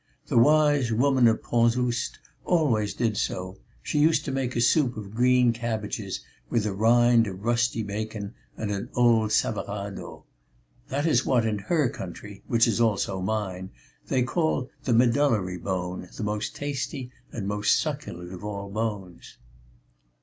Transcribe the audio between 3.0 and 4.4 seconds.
so; she used to